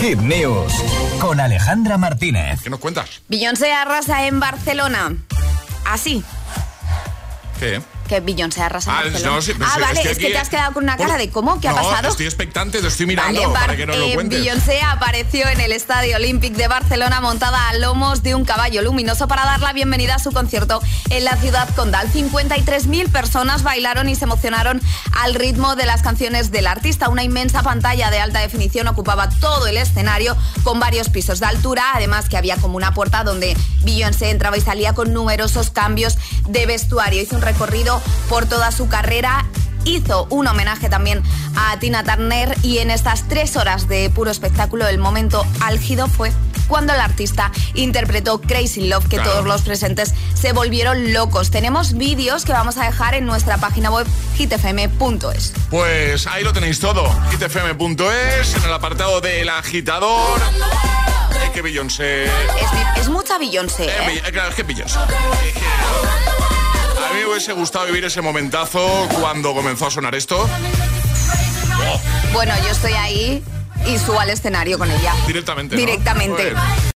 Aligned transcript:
Hit 0.00 0.18
News 0.20 0.72
con 1.20 1.40
Alejandra 1.40 1.98
Martínez. 1.98 2.60
¿Qué 2.62 2.70
nos 2.70 2.78
cuentas? 2.78 3.20
Beyoncé 3.28 3.72
arrasa 3.72 4.26
en 4.26 4.38
Barcelona. 4.38 5.16
Así. 5.84 6.22
¿Qué? 7.58 7.80
Que 8.08 8.20
Beyoncé 8.20 8.62
arrasa 8.62 8.90
Ah, 8.90 9.02
Barcelona. 9.04 9.30
no, 9.36 9.42
sí, 9.42 9.52
pero 9.52 9.66
ah, 9.66 9.72
sí, 9.74 9.80
vale, 9.82 10.00
es 10.10 10.18
que 10.18 10.30
te 10.30 10.38
has 10.38 10.48
quedado 10.48 10.72
con 10.72 10.84
una 10.84 10.96
cara 10.96 11.10
Por- 11.10 11.18
de 11.18 11.30
¿cómo? 11.30 11.60
¿Qué 11.60 11.68
ha 11.68 11.74
pasado? 11.74 12.08
estoy 12.08 12.26
expectante, 12.26 12.80
te 12.80 12.86
estoy 12.88 13.06
mirando 13.06 13.40
Vale, 13.40 13.52
para 13.52 13.66
Bar- 13.68 13.76
que 13.76 13.86
nos 13.86 13.96
lo 13.98 14.14
cuentes. 14.14 14.40
Beyoncé 14.40 14.80
apareció 14.80 15.46
en 15.48 15.60
el 15.60 15.72
Estadio 15.72 16.16
Olímpic 16.16 16.54
de 16.54 16.68
Barcelona 16.68 17.20
montada 17.20 17.68
a 17.68 17.74
lomos 17.74 18.22
de 18.22 18.34
un 18.34 18.44
caballo 18.44 18.82
luminoso 18.82 19.28
para 19.28 19.44
dar 19.44 19.60
la 19.60 19.72
bienvenida 19.72 20.14
a 20.14 20.18
su 20.18 20.32
concierto 20.32 20.80
en 21.10 21.24
la 21.24 21.36
ciudad 21.36 21.68
condal. 21.76 22.08
53.000 22.12 23.10
personas 23.10 23.62
bailaron 23.62 24.08
y 24.08 24.14
se 24.14 24.24
emocionaron 24.24 24.80
al 25.12 25.34
ritmo 25.34 25.76
de 25.76 25.86
las 25.86 26.02
canciones 26.02 26.50
del 26.50 26.66
artista. 26.66 27.08
Una 27.08 27.22
inmensa 27.24 27.62
pantalla 27.62 28.10
de 28.10 28.20
alta 28.20 28.40
definición 28.40 28.88
ocupaba 28.88 29.28
todo 29.28 29.66
el 29.66 29.76
escenario 29.76 30.36
con 30.64 30.80
varios 30.80 31.08
pisos 31.10 31.40
de 31.40 31.46
altura, 31.46 31.82
además 31.94 32.28
que 32.28 32.36
había 32.36 32.56
como 32.56 32.76
una 32.76 32.94
puerta 32.94 33.22
donde 33.24 33.56
Beyoncé 33.84 34.30
entraba 34.30 34.56
y 34.56 34.60
salía 34.60 34.94
con 34.94 35.12
numerosos 35.12 35.70
cambios 35.70 36.16
de 36.46 36.64
vestuario. 36.66 37.20
Hizo 37.22 37.36
un 37.36 37.42
recorrido 37.42 37.97
por 38.28 38.46
toda 38.46 38.70
su 38.72 38.88
carrera 38.88 39.44
hizo 39.84 40.26
un 40.30 40.46
homenaje 40.46 40.88
también 40.88 41.22
a 41.56 41.78
Tina 41.78 42.04
Turner 42.04 42.54
y 42.62 42.78
en 42.78 42.90
estas 42.90 43.26
tres 43.28 43.56
horas 43.56 43.88
de 43.88 44.10
puro 44.10 44.30
espectáculo 44.30 44.86
el 44.86 44.98
momento 44.98 45.46
álgido 45.60 46.08
fue 46.08 46.30
cuando 46.66 46.92
el 46.92 47.00
artista 47.00 47.50
interpretó 47.72 48.38
Crazy 48.42 48.88
Love 48.88 49.04
que 49.08 49.16
Claro. 49.16 49.30
todos 49.30 49.44
los 49.46 49.62
presentes 49.62 50.12
se 50.34 50.52
volvieron 50.52 51.14
locos. 51.14 51.50
Tenemos 51.50 51.94
vídeos 51.94 52.44
que 52.44 52.52
vamos 52.52 52.76
a 52.76 52.84
dejar 52.84 53.14
en 53.14 53.24
nuestra 53.24 53.56
página 53.56 53.90
web 53.90 54.06
hitfm.es. 54.36 55.54
Pues 55.70 56.26
ahí 56.26 56.44
lo 56.44 56.52
tenéis 56.52 56.78
todo. 56.80 57.08
hitfm.es, 57.30 58.54
en 58.54 58.64
el 58.64 58.72
apartado 58.74 59.22
del 59.22 59.48
agitador. 59.48 60.38
Es 61.42 61.50
que 61.50 61.62
Beyoncé... 61.62 62.26
Es, 62.26 62.30
es 63.00 63.08
mucha 63.08 63.38
Beyoncé. 63.38 63.86
Be- 63.86 64.16
eh, 64.18 64.32
claro, 64.32 64.50
es 64.50 64.54
que 64.56 64.62
Beyoncé. 64.64 64.98
A 67.08 67.12
mí 67.12 67.20
me 67.20 67.26
hubiese 67.26 67.52
gustado 67.52 67.86
vivir 67.86 68.04
ese 68.04 68.20
momentazo 68.20 69.08
cuando 69.18 69.54
comenzó 69.54 69.86
a 69.86 69.90
sonar 69.90 70.14
esto. 70.14 70.46
Bueno, 72.34 72.52
yo 72.62 72.68
estoy 72.68 72.92
ahí 72.92 73.42
y 73.86 73.98
subo 73.98 74.20
al 74.20 74.28
escenario 74.28 74.78
con 74.78 74.90
ella. 74.90 75.14
Directamente. 75.26 75.74
Directamente. 75.76 76.54